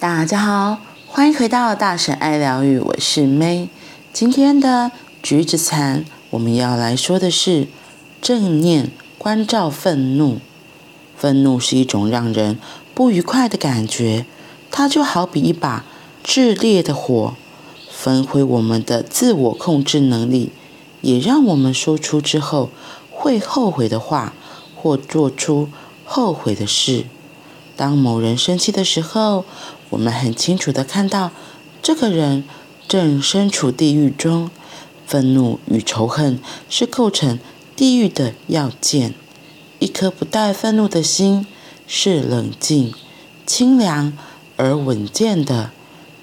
[0.00, 3.68] 大家好，欢迎回到大婶爱疗愈，我是 May。
[4.14, 4.92] 今天的
[5.22, 7.68] 橘子禅，我们要来说的是
[8.22, 10.38] 正念关照愤怒。
[11.18, 12.58] 愤怒是一种让人
[12.94, 14.24] 不愉快的感觉，
[14.70, 15.84] 它就好比一把
[16.24, 17.34] 炽烈的火，
[17.90, 20.50] 焚毁我们的自我控制能力，
[21.02, 22.70] 也让我们说出之后
[23.10, 24.32] 会后悔的话，
[24.74, 25.68] 或做出
[26.06, 27.04] 后悔的事。
[27.80, 29.46] 当某人生气的时候，
[29.88, 31.30] 我们很清楚地看到，
[31.80, 32.44] 这个人
[32.86, 34.50] 正身处地狱中。
[35.06, 37.38] 愤怒与仇恨是构成
[37.74, 39.14] 地狱的要件。
[39.78, 41.46] 一颗不带愤怒的心
[41.86, 42.92] 是冷静、
[43.46, 44.12] 清凉
[44.58, 45.70] 而稳健的。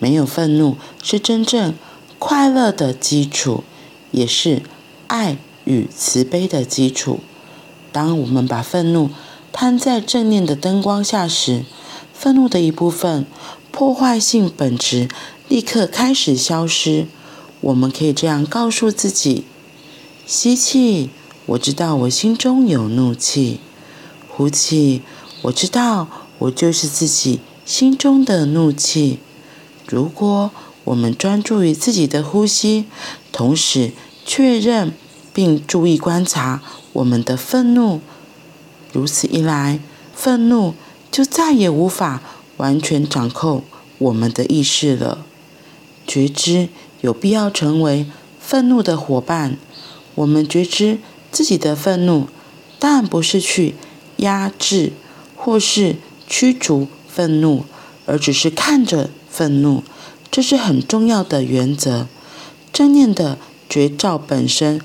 [0.00, 1.74] 没有愤怒是真正
[2.18, 3.62] 快乐的基础，
[4.10, 4.60] 也是
[5.06, 7.20] 爱与慈悲的基础。
[7.92, 9.10] 当我们把愤怒
[9.56, 11.64] 摊在正念的灯光下时，
[12.12, 13.24] 愤怒的一部分
[13.70, 15.08] 破坏性本质
[15.48, 17.06] 立刻开始消失。
[17.60, 19.44] 我们可以这样告诉自己：
[20.26, 21.10] 吸气，
[21.46, 23.60] 我知道我心中有怒气；
[24.28, 25.02] 呼气，
[25.42, 26.08] 我知道
[26.40, 29.20] 我就是自己心中的怒气。
[29.86, 30.50] 如果
[30.82, 32.86] 我们专注于自己的呼吸，
[33.30, 33.92] 同时
[34.26, 34.92] 确认
[35.32, 36.60] 并注意观察
[36.94, 38.00] 我们的愤怒，
[38.94, 39.78] 如此一来，
[40.14, 40.72] 愤怒。
[41.10, 42.20] 就再也无法
[42.56, 43.62] 完全掌控
[43.98, 45.24] 我们的意识了。
[46.04, 46.68] 觉知
[47.02, 48.06] 有必要成为
[48.40, 49.56] 愤怒的伙伴。
[50.16, 50.98] 我们觉知
[51.30, 52.26] 自己的愤怒，
[52.80, 53.76] 但不是去
[54.16, 54.90] 压制
[55.36, 55.94] 或是
[56.26, 57.64] 驱逐愤怒，
[58.06, 59.84] 而只是看着愤怒。
[60.32, 62.08] 这是很重要的原则。
[62.72, 64.80] 正念的觉照本身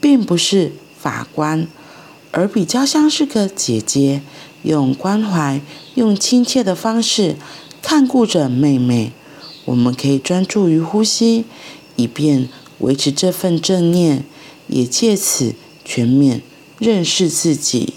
[0.00, 1.66] 并不是法官，
[2.32, 4.22] 而比较像是个姐姐。
[4.64, 5.60] 用关怀、
[5.96, 7.34] 用亲切的方式
[7.82, 9.10] 看顾着妹妹。
[9.64, 11.46] 我们可以专注于呼吸，
[11.96, 12.48] 以便
[12.78, 14.24] 维持这份正念，
[14.68, 16.42] 也借此全面
[16.78, 17.94] 认识自己。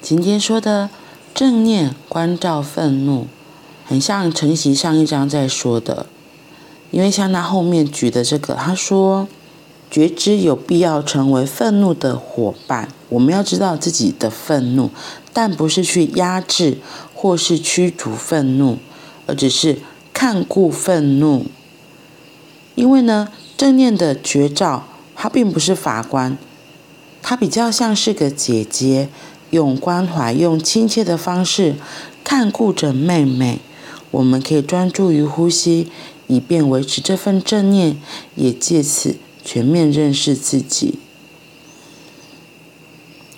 [0.00, 0.90] 今天说的
[1.32, 3.28] 正念关照愤怒，
[3.84, 6.06] 很像承袭上一章在说的，
[6.90, 9.28] 因为像他后面举的这个，他说。
[9.92, 12.88] 觉知有必要成为愤怒的伙伴。
[13.10, 14.88] 我们要知道自己的愤怒，
[15.34, 16.78] 但不是去压制
[17.14, 18.78] 或是驱逐愤怒，
[19.26, 19.80] 而只是
[20.14, 21.44] 看顾愤怒。
[22.74, 26.38] 因为呢，正念的觉照，它并不是法官，
[27.20, 29.10] 它比较像是个姐姐，
[29.50, 31.74] 用关怀、用亲切的方式
[32.24, 33.60] 看顾着妹妹。
[34.10, 35.92] 我们可以专注于呼吸，
[36.28, 38.00] 以便维持这份正念，
[38.36, 39.16] 也借此。
[39.44, 40.98] 全面认识自己。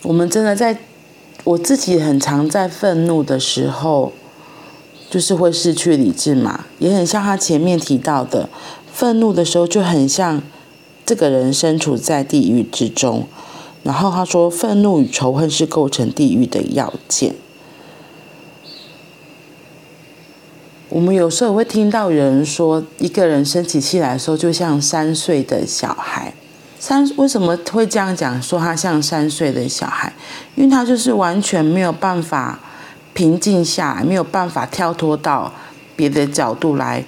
[0.03, 0.79] 我们真的在，
[1.45, 4.13] 我自己很常在愤怒的时候，
[5.09, 8.49] 就是会失去理智嘛，也很像他前面提到的，
[8.93, 10.43] 愤怒的时候就很像
[11.07, 13.27] 这个人身处在地狱之中。
[13.83, 17.35] 然后他说，愤怒与仇恨是构成地狱的要件。
[20.95, 26.33] 我们有时候会听到有人说，一个人生起气来的时候，就像三岁的小孩。
[26.79, 28.41] 三为什么会这样讲？
[28.41, 30.13] 说他像三岁的小孩，
[30.55, 32.61] 因为他就是完全没有办法
[33.13, 35.53] 平静下来，没有办法跳脱到
[35.97, 37.05] 别的角度来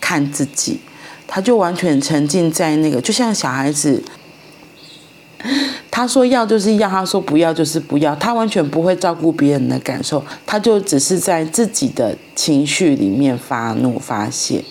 [0.00, 0.80] 看自己，
[1.26, 4.02] 他就完全沉浸在那个，就像小孩子。
[5.98, 14.62] 他说要就是要，他说不要就是不要，他完全不会照顾别人的感受，他就只是在自己的情绪里面发怒发泄。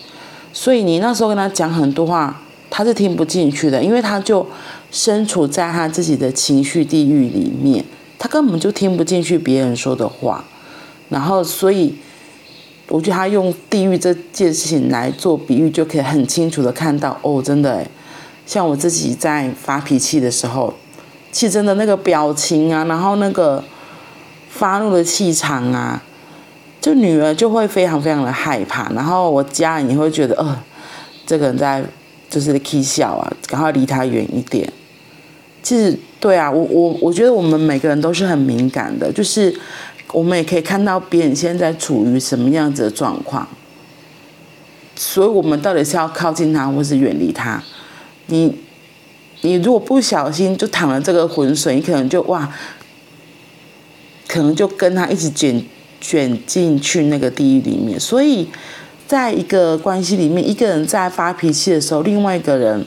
[0.54, 2.40] 所以你那时候跟他讲很多话，
[2.70, 4.46] 他是听不进去的，因为他就
[4.90, 7.84] 身处在他自己的情绪地狱里面，
[8.18, 10.42] 他根本就听不进去别人说的话。
[11.10, 11.94] 然后，所以
[12.88, 17.86] 我觉得他用地狱这件事情来做比喻，就可以很清楚的看到，哦，真的，
[18.46, 20.72] 像我自己在发脾气的时候。
[21.38, 23.62] 气真的那个表情啊，然后那个
[24.50, 26.02] 发怒的气场啊，
[26.80, 30.60] 就女儿就会非常非常的害怕，然后我家人也会觉得，呃，
[31.24, 31.84] 这个人在
[32.28, 34.68] 就是起笑啊，赶快离他远一点。
[35.62, 39.54] 其实对啊，我我我觉得我们每个人都是很敏感的，就是
[40.10, 43.46] 我们也可以看到别人现在处于什么样子的状况，
[44.96, 47.62] 所以我们到底是要靠近他，或是远离他？
[48.26, 48.56] 你。
[49.42, 52.52] 你如果不小心就淌了这个浑水，你可能就哇，
[54.26, 55.64] 可能就跟他一起卷
[56.00, 57.98] 卷进去那个地狱里面。
[57.98, 58.48] 所以，
[59.06, 62.84] 在一个关系里面，一个人在发脾气的时候，另外一个人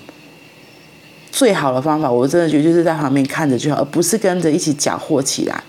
[1.32, 5.64] 最好的方法，我真的觉得就是在旁边看着就好，而不是跟着一起搅和起来。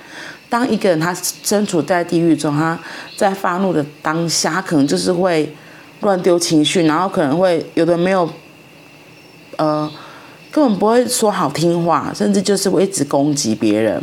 [0.49, 2.79] 当一个人他身处在地狱中，他
[3.17, 5.55] 在发怒的当下，他可能就是会
[6.01, 8.29] 乱丢情绪，然后可能会有的没有，
[9.57, 9.91] 呃，
[10.53, 14.01] 根本不会说好听话，甚至就是会一直攻击别人。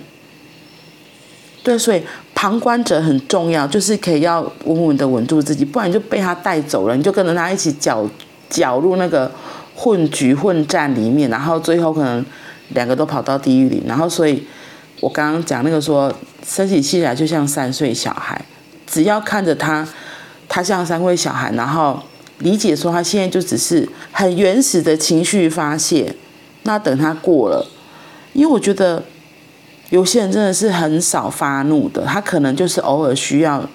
[1.61, 2.01] 对，所以
[2.33, 8.09] 旁观者很重要，就是可以要稳稳的稳住自己，不然就被他带走了，你就跟着他一起搅
[8.49, 9.31] 搅入那个
[9.75, 12.25] 混局混战里面，然后最后可能
[12.69, 13.83] 两个都跑到地狱里。
[13.85, 14.43] 然后，所以
[15.01, 16.11] 我刚刚讲那个说，
[16.43, 18.43] 生起气来就像三岁小孩，
[18.87, 19.87] 只要看着他，
[20.47, 22.01] 他像三岁小孩，然后
[22.39, 26.15] 理解说他现在就只是很原始的情绪发泄，
[26.69, 27.65] 那等他过了，
[28.33, 29.03] 因为我觉得。
[29.89, 33.67] 有些人真的是很少发怒的，他可能就是偶尔需要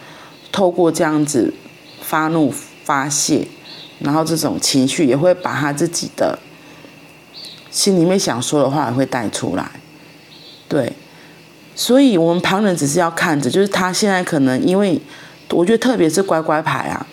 [0.52, 1.52] 透过这样子
[2.00, 2.54] 发怒
[2.84, 3.48] 发泄，
[3.98, 6.38] 然后这种情绪也会把他自己的
[7.68, 9.68] 心里面想说的话也会带出来。
[10.68, 10.92] 对，
[11.74, 15.00] 所以我们旁人只是要看着，就是他现在可能因为
[15.50, 17.04] 我觉得特别是乖乖牌啊，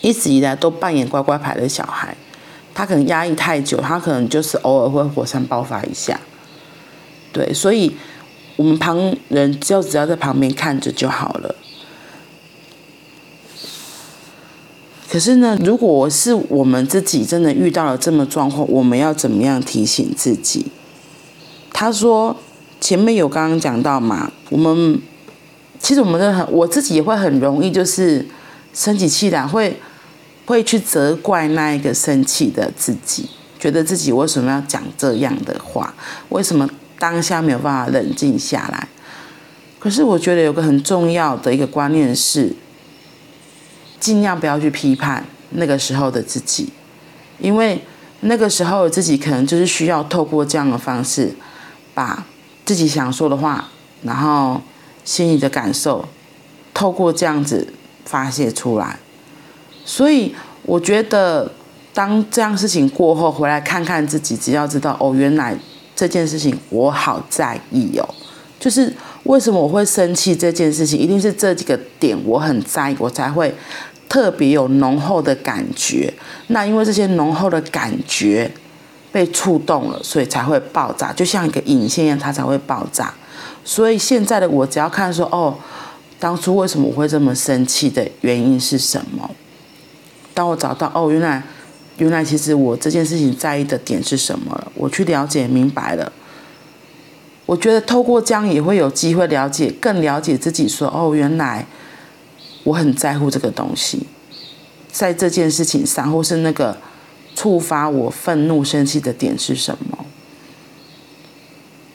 [0.00, 2.16] 一直以来都扮演乖乖牌的小孩，
[2.80, 6.18] 他可能压抑太久，他可能就是偶尔会火山爆发一下。
[7.30, 7.94] 对，所以，
[8.56, 11.54] 我们旁人就只要在旁边看着就好了。
[15.10, 20.68] 可是呢，如果是我们自己真的遇到了这么状况，我们要怎么样提醒自己？
[21.74, 22.34] 他说
[22.80, 24.98] 前面有刚刚讲到嘛，我们
[25.78, 28.26] 其实我们的很，我自己也会很容易就是
[28.72, 29.78] 生起气来，会
[30.50, 35.94] 会去责怪那一个生气的自己，觉得自己为什么要讲这样的话？
[36.28, 36.68] 为什么？
[36.98, 38.86] 当下没有办法冷静下来，
[39.78, 42.54] 可是我觉得有个很重要的一个观念是，
[43.98, 46.68] 尽量不要去批判那个时候的自己，
[47.38, 47.82] 因为
[48.20, 51.34] 那个时候的自己可能就是需要透过这样的方式，
[51.94, 52.26] 把
[52.66, 53.70] 自己想说的话，
[54.02, 54.60] 然后
[55.02, 56.06] 心里的感受，
[56.74, 57.72] 透过这样子
[58.04, 58.98] 发泄出来。
[59.90, 60.32] 所以
[60.62, 61.50] 我觉得，
[61.92, 65.58] 当这样事情过后回来看看自己，只要知道哦，原来。
[65.96, 68.08] 这件事情我好在意哦，
[68.58, 68.90] 就是
[69.24, 70.34] 为什么我会生气？
[70.34, 73.54] 这件事情一定是这几个点我很在意，我才会
[74.08, 76.10] 特别有浓厚的感觉。
[76.46, 78.50] 那因为这些浓厚的感觉
[79.12, 83.12] 被触动了，所以才会爆炸，就像一个引线一样，它才会爆炸。
[83.62, 85.54] 所以现在的我只要看说，哦，
[86.18, 89.30] 当初为什么我会这么生气的原因是什么？
[90.34, 91.42] 当我找到，哦，原来。
[91.96, 94.72] 原来其实我这件事情在意的点是什么了？
[94.74, 96.10] 我去了解明白了。
[97.44, 100.88] 我觉得透过这样也会有机会了解，更了解自己说。
[100.88, 101.66] 哦，原来
[102.64, 104.06] 我很在乎这个东西，
[104.90, 106.74] 在这件事情上，或是那个
[107.34, 109.98] 触发我愤怒生气的点是什么？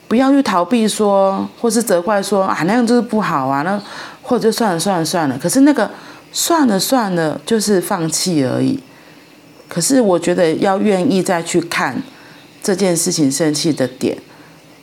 [0.07, 3.81] 不要去逃避说，或是责怪说啊，那样就是不好啊，那
[4.21, 5.35] 或者就算了算了算了。
[5.39, 5.89] 可是那个
[6.31, 8.79] 算了算了，就是放弃而已。
[9.67, 12.01] 可是我觉得要愿意再去看
[12.61, 14.17] 这件事情生气的点，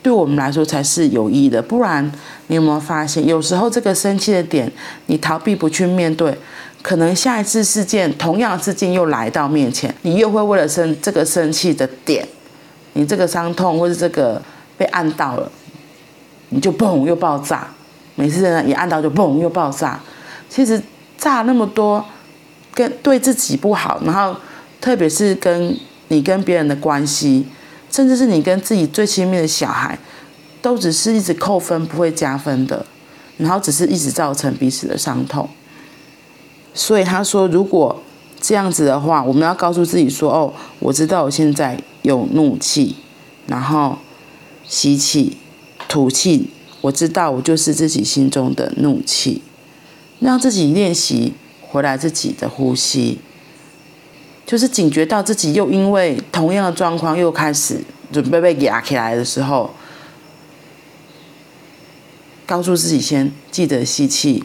[0.02, 1.62] 对我们来说才是有益的。
[1.62, 2.10] 不然，
[2.48, 4.70] 你有没有发现，有时候这个生气的点，
[5.06, 6.36] 你逃避不去面对，
[6.82, 12.26] 可能下一次事件同样的事件又来到面前，你又会为了生这个生气的点，
[12.94, 14.42] 你这个伤痛或者这个
[14.76, 15.50] 被按到了，
[16.48, 17.68] 你就嘣又爆炸。
[18.16, 19.98] 每次呢一按到就嘣又爆炸。
[20.48, 20.80] 其实
[21.22, 22.04] 炸那么多，
[22.74, 24.34] 跟对自己不好，然后。
[24.82, 27.46] 特别是跟你跟别人的关系，
[27.88, 29.96] 甚至是你跟自己最亲密的小孩，
[30.60, 32.84] 都只是一直扣分，不会加分的，
[33.36, 35.48] 然后只是一直造成彼此的伤痛。
[36.74, 38.02] 所以他说，如果
[38.40, 42.96] 这样子的话，我们要告诉自己说：“哦，我知道我现在有怒气，
[43.46, 43.96] 然后
[44.64, 45.36] 吸气、
[45.86, 46.50] 吐气，
[46.80, 49.40] 我知道我就是自己心中的怒气，
[50.22, 53.18] 让自己练习回来自己的呼吸。”
[54.46, 57.80] 就是警觉到自己又因为同样的状况又开始
[58.12, 59.70] 准备被压起来的时候，
[62.44, 64.44] 告诉自己先记得吸气，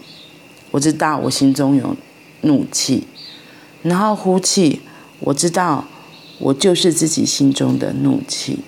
[0.71, 1.95] 我知道我心中有
[2.41, 3.05] 怒气，
[3.81, 4.81] 然后呼气，
[5.19, 5.85] 我知道
[6.39, 8.59] 我就是自己心中的怒气，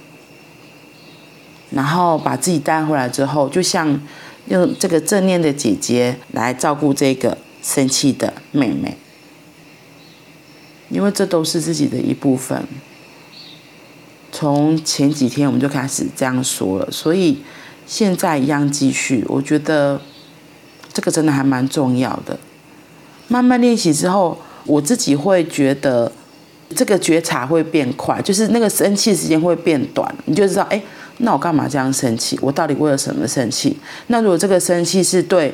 [1.70, 4.02] 然后把自己带回来之后，就像
[4.50, 8.98] 用这个正念的姐姐来照顾这个生气的妹妹。
[10.90, 12.64] 因为这都是自己的一部分。
[14.32, 17.40] 从前几天我们就开始这样说了，所以
[17.86, 19.24] 现在一样继续。
[19.28, 20.02] 我觉得
[20.92, 22.40] 这个真的还蛮重要的。
[23.28, 26.12] 慢慢练习之后，我自己会觉得
[26.76, 30.12] 这个觉察会变快，就是那个生气时间会变短。
[30.26, 30.82] 你就知道，哎，
[31.22, 32.40] 那我干嘛这样生气？
[32.42, 33.78] 我到底为了什么生气？
[34.08, 35.54] 那如果这个生气是对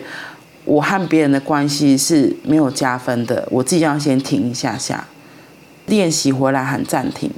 [0.64, 5.08] 我和别人的关系是没有加分的，我自己要先停一下下，
[5.88, 7.32] 练习回来喊暂停，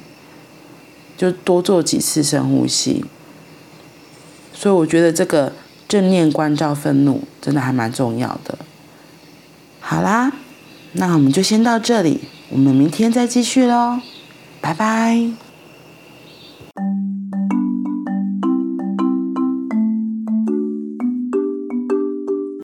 [1.18, 3.04] 就多做几次深呼吸。
[4.54, 5.54] 所以我觉得这个
[5.88, 8.58] 正念关照愤怒真的还蛮重要的。
[9.80, 10.34] 好啦，
[10.94, 14.02] 那我们就先到这里，我们明天再继续喽，
[14.60, 15.47] 拜拜。